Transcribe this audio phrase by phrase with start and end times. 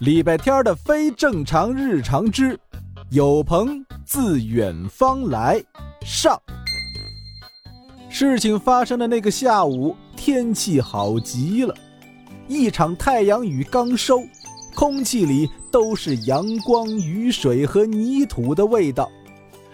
[0.00, 2.58] 礼拜天的非正常日常之
[3.10, 5.62] 有朋自远方来
[6.04, 6.40] 上。
[8.08, 11.74] 事情发生的那个下午，天气好极了，
[12.48, 14.22] 一场太阳雨刚收，
[14.74, 19.10] 空气里都是阳光、雨水和泥土的味道。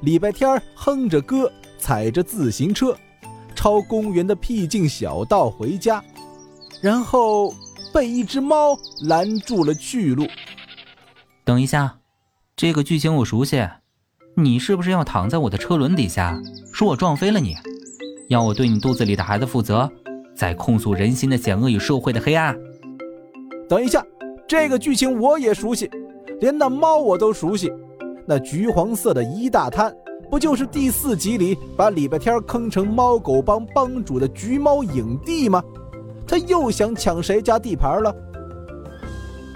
[0.00, 2.96] 礼拜天哼着歌，踩着自行车，
[3.54, 6.02] 抄公园的僻静小道回家，
[6.80, 7.54] 然后
[7.94, 10.26] 被一只猫拦住了去路。
[11.44, 11.98] 等一下，
[12.56, 13.64] 这个剧情我熟悉，
[14.34, 16.36] 你是不是要躺在我的车轮底下，
[16.72, 17.54] 说我撞飞了你？
[18.28, 19.88] 要我对你肚子里的孩子负责，
[20.34, 22.58] 再控诉人心的险恶与社会的黑暗。
[23.68, 24.04] 等一下，
[24.48, 25.88] 这个剧情我也熟悉，
[26.40, 27.72] 连那猫我都熟悉。
[28.26, 29.94] 那橘黄色的一大滩，
[30.28, 35.62] 不就是第四集里把礼拜天坑成猫狗帮帮主的橘猫影帝吗？
[36.26, 38.14] 他又想抢谁家地盘了？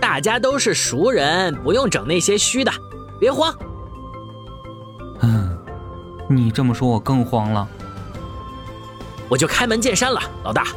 [0.00, 2.70] 大家都是熟人，不用整那些虚的，
[3.18, 3.54] 别慌。
[5.22, 5.58] 嗯，
[6.28, 7.68] 你这么说，我更慌了。
[9.28, 10.68] 我就开门见山了，老大，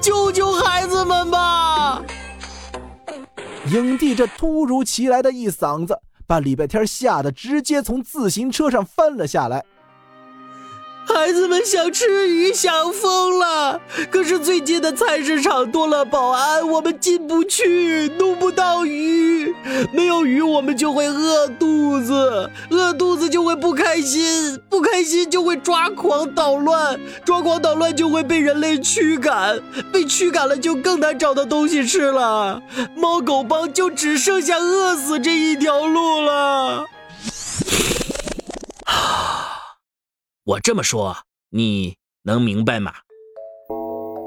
[0.00, 2.02] 救救孩子们吧！
[3.66, 9.64] 影帝这突如其来的一嗓子，把礼拜天吓得直接从自行车上翻了下来。
[11.06, 13.80] 孩子们想吃鱼，想疯了。
[14.10, 19.54] 可是最近的菜市场多了保安，我们进不去，弄不到鱼。
[19.92, 29.60] 没有鱼，我们就会饿肚子，饿肚子就会不开心，不开心就会抓狂捣乱，抓狂捣乱就会被人类驱赶，
[29.92, 32.62] 被驱赶了就更难找到东西吃了。
[32.96, 36.86] 猫狗帮就只剩下饿死这一条路了。
[40.46, 41.16] 我这么说，
[41.48, 42.92] 你能明白吗？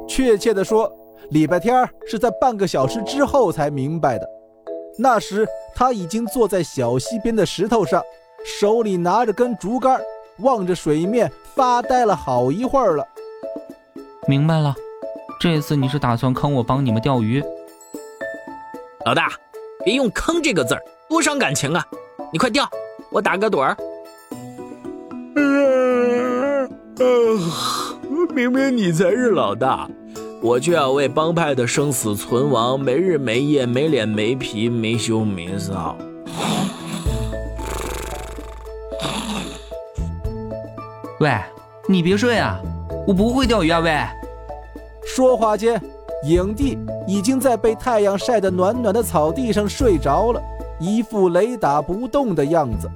[0.10, 0.92] 确切的说，
[1.30, 4.28] 礼拜天是在半个小时之后才明白的。
[4.98, 8.02] 那时他已经坐在小溪边的石头上，
[8.60, 10.02] 手里拿着根竹竿，
[10.40, 13.06] 望着水面发呆了好一会儿了。
[14.28, 14.74] 明白了，
[15.40, 17.44] 这次你是打算坑我帮你们钓鱼？
[19.06, 19.30] 老大，
[19.86, 21.86] 别用“坑”这个字儿，多伤感情啊！
[22.34, 22.68] 你快钓，
[23.12, 23.78] 我打个盹儿。
[28.34, 29.90] 明明你才是老大，
[30.42, 35.96] 我却要为帮派的生死存亡没日没夜、没脸没皮、没羞没臊。
[41.20, 41.32] 喂，
[41.88, 42.60] 你别睡啊！
[43.08, 43.80] 我不会钓鱼啊！
[43.80, 43.92] 喂。
[45.04, 45.82] 说话间，
[46.26, 50.40] 影帝已经在被太阳晒得暖暖的草地上睡着了，
[50.80, 52.88] 一副雷打不动的样子。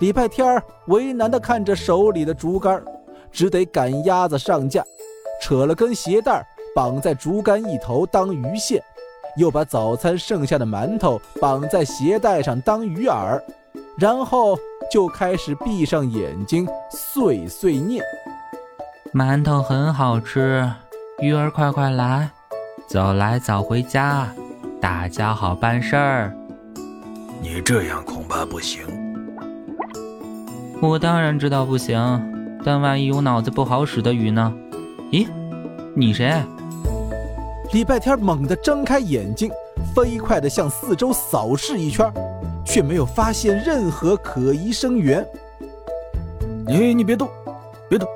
[0.00, 2.82] 礼拜天为难地看着手里的竹竿。
[3.34, 4.84] 只得赶鸭子上架，
[5.42, 8.80] 扯了根鞋带绑在竹竿一头当鱼线，
[9.36, 13.42] 又把早餐剩下的馒头绑在鞋带上当鱼饵，
[13.98, 14.56] 然后
[14.88, 18.04] 就开始闭上眼睛碎碎念：
[19.12, 20.70] 馒头很好吃，
[21.20, 22.30] 鱼儿快快来，
[22.86, 24.28] 早来早回家，
[24.80, 26.32] 大家好办事儿。
[27.42, 28.86] 你这样恐怕不行。
[30.80, 32.33] 我当然知道不行。
[32.64, 34.50] 但万一有脑子不好使的鱼呢？
[35.12, 35.28] 咦，
[35.94, 36.42] 你谁？
[37.74, 39.50] 礼拜天猛地睁开眼睛，
[39.94, 42.10] 飞快地向四周扫视一圈，
[42.64, 45.26] 却没有发现任何可疑声源。
[46.66, 47.28] 你你别动，
[47.86, 48.08] 别动，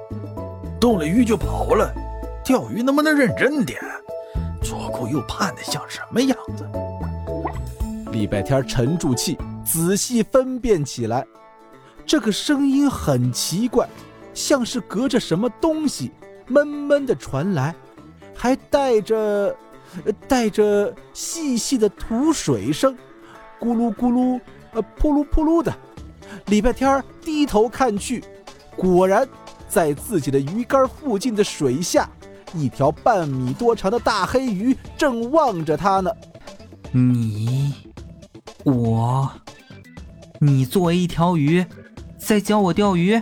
[0.81, 1.93] 动了鱼就跑了。
[2.43, 3.79] 钓鱼能不能认真点？
[4.63, 6.67] 左顾右盼的像什么样子？
[8.13, 11.27] 礼拜天沉住气，仔细分辨起来，
[12.07, 13.87] 这个声音很奇怪。
[14.39, 16.13] 像是隔着什么东西，
[16.47, 17.75] 闷闷的传来，
[18.37, 19.55] 还带着，
[20.29, 22.97] 带着细细的吐水声，
[23.59, 24.41] 咕噜咕噜，
[24.75, 25.77] 呃，扑噜扑噜的。
[26.47, 28.23] 礼拜天低头看去，
[28.77, 29.29] 果然
[29.69, 32.09] 在自己的鱼竿附近的水下，
[32.55, 36.13] 一条半米多长的大黑鱼正望着他呢。
[36.93, 37.75] 你，
[38.63, 39.29] 我，
[40.39, 41.67] 你作为一条鱼，
[42.17, 43.21] 在教我钓鱼？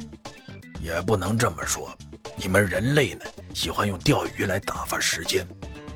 [0.94, 1.88] 也不能这么说，
[2.36, 5.46] 你们人类呢喜欢用钓鱼来打发时间，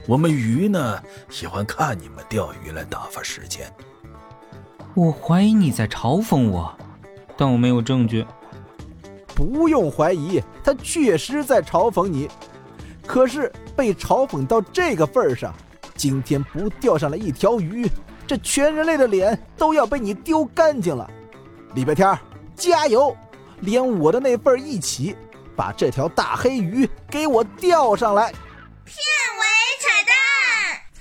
[0.06, 3.72] 我们鱼呢喜欢看你们钓鱼来打发时间。
[4.94, 6.76] 我怀疑你在嘲讽我，
[7.36, 8.26] 但我没有证据。
[9.34, 12.28] 不用怀疑，他确实在嘲讽你。
[13.06, 15.54] 可是被嘲讽到这个份上，
[15.94, 17.88] 今天不钓上来一条鱼，
[18.26, 21.08] 这全人类的脸都要被你丢干净了。
[21.74, 22.18] 礼拜天，
[22.56, 23.16] 加油！
[23.60, 25.14] 连我的那份一起，
[25.56, 28.30] 把这条大黑鱼给我钓上来。
[28.84, 28.96] 片
[29.38, 29.44] 尾
[29.80, 30.14] 彩蛋。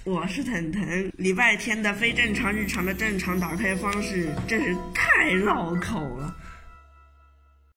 [0.04, 1.12] 我是腾腾。
[1.18, 6.36] 礼拜天的非正常日常的正常打开方式真是太绕口了。